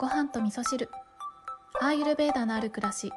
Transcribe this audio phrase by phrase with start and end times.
[0.00, 0.88] ご飯と味噌汁。
[1.78, 3.12] アーユルベーダのある暮らし。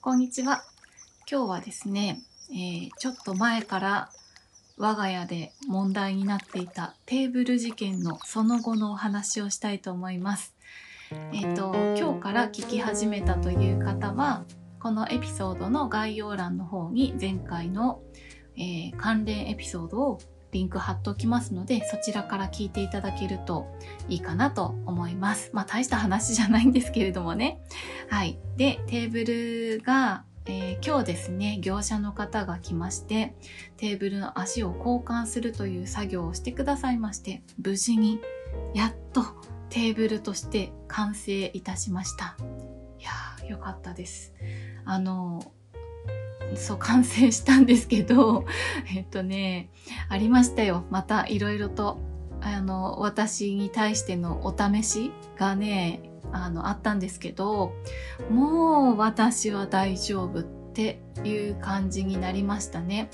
[0.00, 0.62] こんにちは。
[1.30, 4.08] 今日はですね、えーちょっと前から
[4.78, 10.54] 我が家で問題になっていたテーブル事件のその後のお話をしたいと思います。
[11.34, 14.46] えっ、と今日から聞き始めたという方は
[14.78, 18.00] このエピソードの概要欄の方に前回の、
[18.56, 20.18] えー関連エピソードを
[20.52, 23.66] リンク貼っておきますのでそちらから聞いていただけると
[24.08, 25.50] いいかなと思います。
[25.52, 27.60] まあ大した話じゃないんですけれどもね。
[28.08, 28.38] はい。
[28.56, 33.34] で、テーブルが、えー今日ですね、業者の方が来まして、
[33.76, 38.20] テーブルの足を交換するという作業をしてくださいまして、無事に
[38.74, 39.22] やっと
[39.68, 42.36] テーブルとして完成いたしました。
[42.98, 44.34] いやー、よかったです。
[44.84, 45.52] あの、
[46.54, 48.44] そう、完成したんですけど、
[48.94, 49.70] えっとね、
[50.08, 50.84] ありましたよ。
[50.90, 51.98] またいろいろと、
[52.40, 56.02] あの、私に対してのお試しがね、
[56.32, 57.72] あの、あったんですけど、
[58.30, 63.10] もう私は大丈夫っていう感じになりましたね。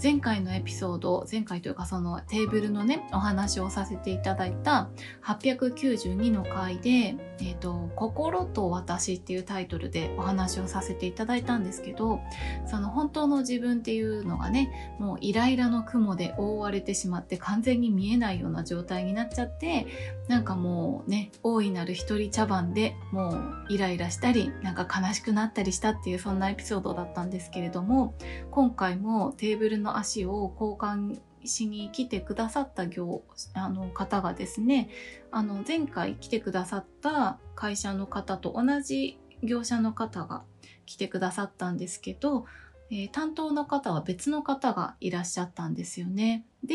[0.00, 4.90] 前回のエピソード、前回というかそのテーブルのね、お話をさせていただいた
[5.24, 12.20] 892の回で、えっ、と、心と私っていうタイトルでお話をさせていただいたんですけど、
[12.66, 19.86] その本当の自分っていうのがね、もうイライラの雲で覆われてしまって完全に見えないような状態になっちゃって、
[20.28, 28.14] なんかもうね、大いなる一人茶番でもうイライラしたり、なんか悲しくなったりしたっていうそんなエピソードだったんですけれども、
[28.50, 33.22] 今回もテーブルの足を交換しに来てくださった業
[33.54, 34.90] あの方がですね、
[35.30, 40.42] あの前回来てくださった会社の方と同じ業者の方が
[40.86, 42.46] 来てくださったんですけど、
[42.90, 46.44] えー担当の方は別の方がいらっしゃったんですよね。
[46.68, 46.74] で、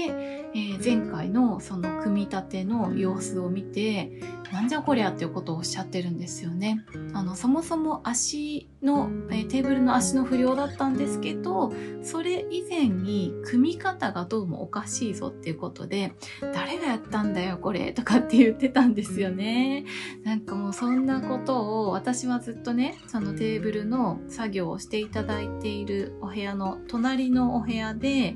[0.55, 4.19] えー前回のその組み立ての様子を見て、
[4.51, 6.83] なんじゃこりゃっていうことをおっしゃってるんですよね。
[7.13, 16.13] あの、そもそも足の、えーテーブルの足の不良だったんですけど、それ以前に組み方がどうもおかしいぞっていうことで、
[16.53, 19.85] 誰がやったんだよこれとかって言ってたんですよね。
[20.23, 28.35] なんかもうそんなことを私はずっとね、そのテーブルの作業をしていただいているお部屋の隣のお部屋で、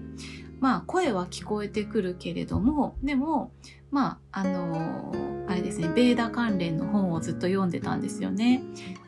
[0.59, 3.51] まあ声は聞こえてくるけれども、でも、
[3.91, 8.61] まあ、あのーあれですね、ベーダ関連の本をずっと読んでたんですよね。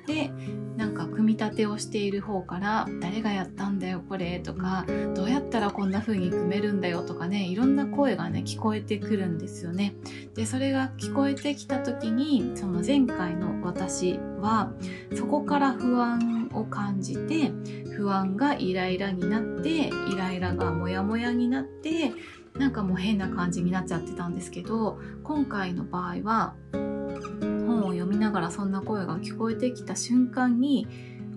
[0.07, 0.31] で、
[0.77, 9.95] なんか組み立てをしている方から、誰がやったんだよこれとか、どうやったらこんな風に組めるんだよとかね、いろんな声がね、聞こえてくるんですよね。
[10.33, 14.71] で、それが聞こえてきた時に、その前回の私は、
[15.15, 17.51] そこから不安を感じて、
[17.99, 22.13] 不安がイライラになって、イライラがモヤモヤになって、
[22.57, 30.87] なんかもう変な感じになっちゃってたんですけど、今回の場合は、本を読みながらそんな声が聞こえてきた瞬間に、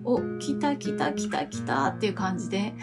[0.05, 2.73] お、来た来た来た来たっていう感じで、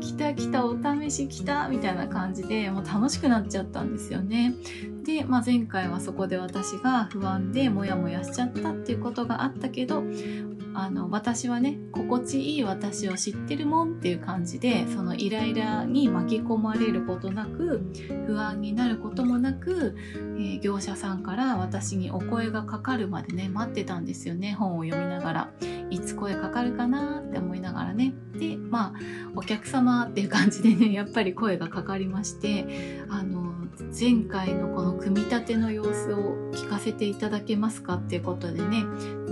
[0.00, 4.54] 来た来たお試し来たみたいな感じでもう楽しくなっちゃったんですよね。
[5.04, 10.02] で、まあ、前回はそこで私が不安でモヤモヤしちゃったっていうことがあったけど
[10.74, 17.82] あの私はね心地いい私を知ってるもんっていう感じでそのイライラに巻き込まれることなく
[18.26, 19.96] 不安になることもなく、
[20.38, 25.50] えー業者さんから私にお声がかかるまでね待ってたんですよね本を読みながら。
[25.90, 28.14] いつ声かかるかなって思いながらね。
[28.38, 28.92] でまあ
[29.34, 33.49] お客様っていう感じでねやっぱり声がかかりましてあの
[33.98, 38.84] 前回のこの組み立ての様子を聞かせていただけますかっていうことでね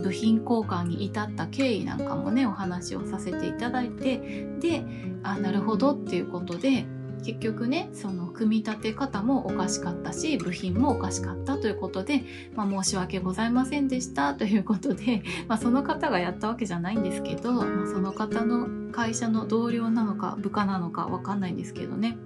[0.03, 4.84] 部品交換に至った経緯なんかもねお話をさせていただいてで
[5.22, 6.87] あなるほどっていうことで
[7.25, 12.25] 結局ねその組み立て方もおかしかったし部品もおかしかったということで、
[12.55, 22.17] まあ、申し訳ございませんでした ということで、まあ、その方がやったわけじゃないんですけど、まあ、その方の会社の同僚なのか部下なのかわかんないんですけどね。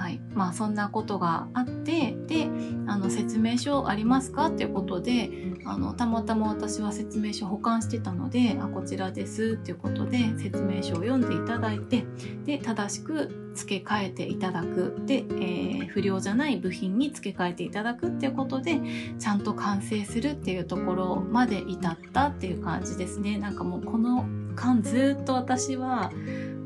[0.00, 2.48] はい、まあそんなことがあってで
[2.86, 5.30] あの説明書ありますかっていうことで
[5.66, 12.06] あのたまたま私は説明書保管してたのであこちらですっていうことで説明書を読んでいただいて
[12.46, 14.96] で正しく付け替えていただく。
[15.06, 18.80] で、えー不良じゃない部品に付け替えていただくっていうことで
[19.18, 23.38] ちゃんと完成するっていうところまで至ったっていう感じですね。
[23.38, 24.24] なんかもうこの
[24.54, 26.12] 間ずっと私は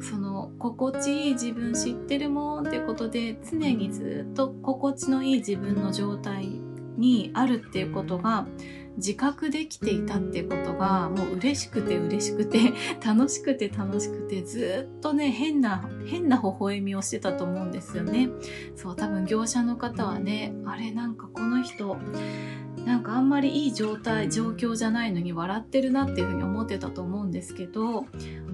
[0.00, 6.60] その心地いい自分知ってるもんってことで常にずっと心地のいい自分の状態
[6.96, 8.46] にあるっていうことが
[8.96, 12.72] 自覚できていたっていうことがもう嬉しくて嬉しくて
[13.04, 18.28] 楽しくて楽しくてずっとね変な変な微笑みをしてたと思うんですよね。
[18.76, 21.96] そう多分業者の方はねあれなんかこの人
[22.84, 28.06] なんかあんまりいい状態状況じゃないのに笑ってるなっていうふうに思ってたと思うんですけど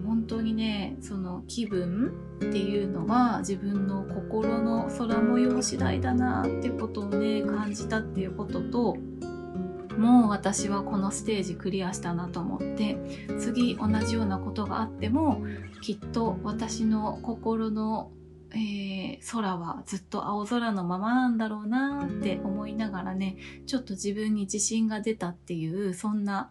[0.06, 8.96] 本当にねその気分っていうのは自分の心の空模様次第だなってことをね感じたっていうことと
[9.98, 12.96] もう私はこのステージクリアしたなと思って
[13.38, 15.44] 次同じようなことがあっても
[15.82, 18.10] きっと私の心の
[18.52, 23.36] えー、空はずっと青空のままなんだろうなって思いながらね
[23.66, 26.50] ちょっと自分に自信が出たっていうそんな、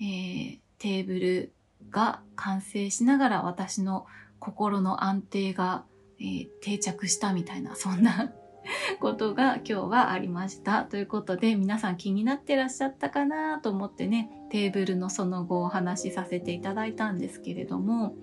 [0.00, 1.52] えー、テーブル
[1.90, 4.06] が完成しながら私の
[4.38, 5.84] 心の安定が、
[6.20, 8.32] えー、定着したみたいなそんな
[9.00, 10.84] ことが今日はありました。
[10.84, 18.14] ということで皆さん気になってらっしゃったかなと思ってねテーブルのその後お話しさせていただいたんですけれども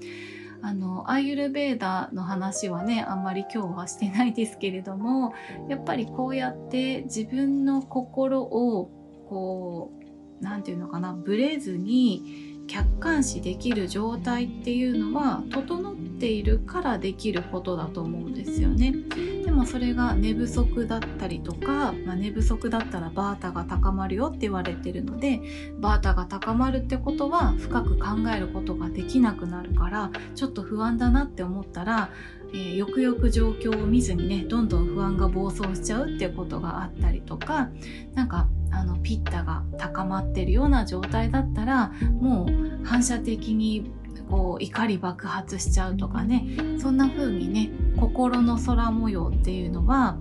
[0.66, 5.36] あのアーユルベーダの話はねあんまり今日はしてないですけれども
[5.70, 8.90] やっぱりこうやって自分の心を
[9.30, 18.94] こう何て言うのかなブレずに客観視できる状態っていうのは整っているからできることだと思うんですよね。
[19.46, 25.40] でもそれが寝不足だったりとか、まあ、寝不足だったらバータが高まるよって言われてるので
[25.80, 32.10] バータが高まるってことは深く考えることができなくなるからちょっと不安だなって思ったら、
[32.54, 37.70] えー、よくよく状況を見ずにねどんどん不安が暴走しちゃうっていうことがあったりとか
[38.14, 43.92] なんかあのピッタが高まってるような状態だったらもう反射的に
[44.24, 46.46] こう怒り爆発しちゃうとかね
[46.80, 47.70] そんな風にね
[48.00, 50.18] 心の空模様っていうのは、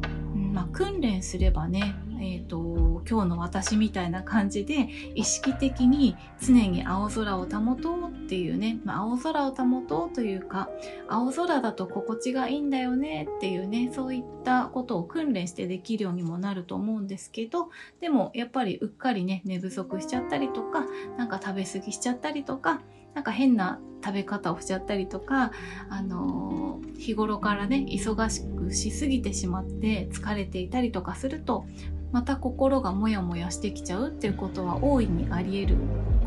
[0.52, 1.94] まあ、訓練すればね
[2.24, 10.70] えーと、今日の私みたいな感じで意識的に常に青空を保とうっていうね、まあ、青空を保とうというか
[11.06, 17.68] 青空だと心地がいいんだよねっていうねそういったことを訓練してできるようにもなると思うんですけど
[18.00, 20.86] でもやっぱりうっかりね寝不足しちゃったりとか
[21.18, 22.80] なんか食べ過ぎしちゃったりとか
[23.14, 25.52] なんか変な食べ方をしちゃったりとか、
[25.88, 31.64] あのー、日頃からね忙しくしすぎてしまって疲れていたりとかすると
[32.12, 35.78] また心がモヤモヤしてきちゃうっていうことは大いにあり得る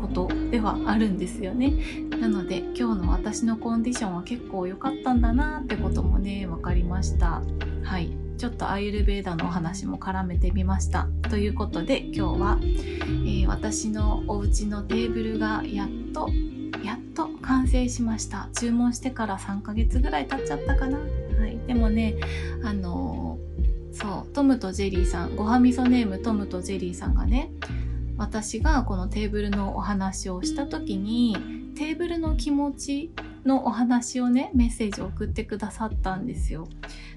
[0.02, 1.72] ことではあるんですよね。
[2.10, 7.42] なので今日の私のコンディションは結構良かったんだなってこともね分かりました。
[7.84, 8.27] はい。
[8.38, 11.08] ちょっとアイルベーダのお話も絡めてみました。
[11.28, 16.30] ということで今日は、えー、私のお家のテーブルがやっと
[16.84, 18.48] やっと完成しました。
[18.52, 21.04] 注文してから3ヶ月ぐらい経っちゃったかな、は
[21.48, 22.14] い、でもね
[22.62, 23.38] あの
[23.92, 27.50] そうトムとジェリーさんごはみそネームトムとジェリーさんがね
[28.16, 31.36] 私がこのテーブルのお話をした時に
[31.76, 33.12] テーブルの気持ち
[33.48, 36.68] のお話をねメッセージを送ってくださったんですよ。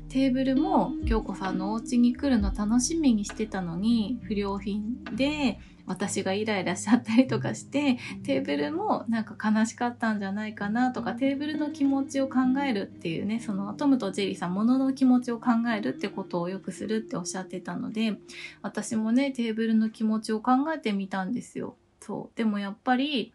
[0.10, 18.18] テーブルも京子さんのお家に来るの楽しみにしてたのに不良品で私がイライラしちゃったりとかしてテーブルもなんか悲しかったんじゃないかなとかテーブルの気持ちを考えるっていうねそのトムとジェリーさんものの気持ちを考えるってことをよくするっておっしゃってたので
[18.62, 21.76] 私もねテーブルの気持ちを考えてみたんですよ。
[22.02, 23.34] そうでもやっぱり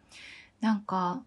[0.60, 1.22] なんか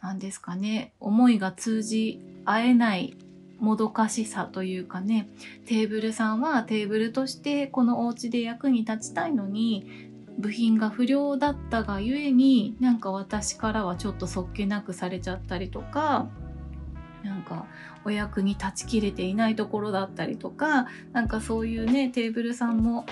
[0.00, 0.92] なんですかね。
[1.00, 3.16] 思いが通じ合えない
[3.58, 5.28] もどかしさというかね。
[5.66, 16.28] テーブルさんはテーブルとしてこのお家で役に立ちたいのに部品が不良だったがゆえになんか私からはちょっとそっけなくされちゃったりとか
[17.24, 17.66] なんか
[18.04, 23.04] お役に立ちきれていないところだったりとかなんかそういうねテーブルさんも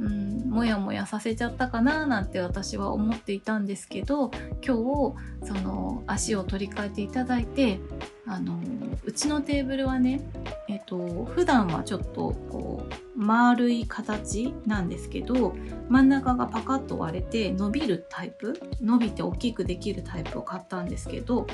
[0.00, 4.30] うん、モヤモヤさせちゃったかななんて私は思っていたんですけど
[4.64, 7.80] 今日その足を取り替えていただいて
[8.26, 8.56] あの
[9.04, 10.20] うちのテーブルはね、
[10.68, 15.54] えっと普段はちょっとこう丸い形なんですけど
[15.88, 21.46] 真ん中がパカッと割れて伸びるタイプ伸びて大きくできるタイプを買ったんですけど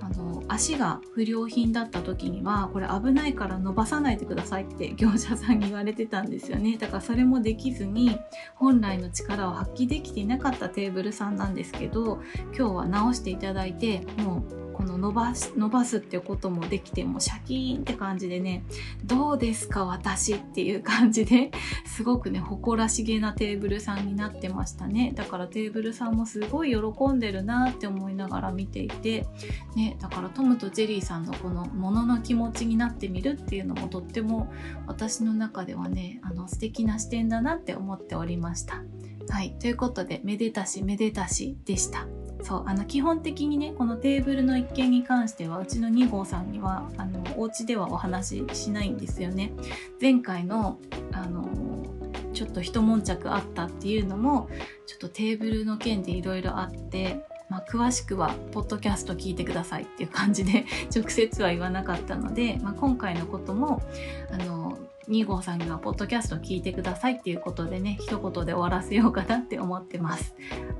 [0.00, 6.76] あの足が不良品だった時にはこれ危ないから伸ばさないでくださいって業者さんに言われてたんですよね。
[6.78, 8.18] だからそれもできずに
[8.54, 12.20] 本来の力を発揮できていなかったテーブルさんなんですけど
[12.56, 18.64] 今日は直していただいてもうこの伸ばす伸ばすっていうこともできてもシャキーンって感じでね
[19.04, 21.50] どうですか私っていう感じで
[21.86, 29.26] すごくね誇らしげなテーブルさんになってましたねだからテーブルさんもすごい喜んでるなって思いながら見ていて
[29.76, 34.52] ねだからトムとジェリーさんのこのものの気持ちになってみるっていうのもとっても
[34.86, 38.82] 私の中ではねあの素敵な視点だなって思っておりました
[39.28, 39.56] はい。
[39.58, 42.06] ということで、めでたしめでたしでした。
[42.44, 49.52] そう、あの、基本的にね、このテーブルの一件に関しては、うちの2号さんには、あの、お家ではお話ししないんですよね。
[49.98, 50.78] 前回の、
[51.12, 51.48] あの、
[52.34, 54.50] ちょっと一悶着あったっていうのも、
[54.86, 63.82] ちょっとテーブルの件でいろいろあって、まあ、詳しくは、ポッドキャスト聞いてくださいっていう感じで、直接は言わなかったので、まあ、今回のことも、
[64.30, 64.63] あの、
[65.08, 70.34] 2号さんにはポッドキャスト聞いてくださいっていうことでね、一言で終わらせようかなって思ってます。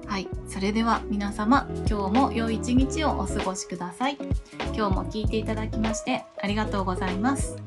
[0.07, 0.29] はい。
[0.49, 4.19] それでは皆様、今日も良い一日をお過ごしください。
[4.75, 7.64] 今日も聞いていただきましてありがとうございます。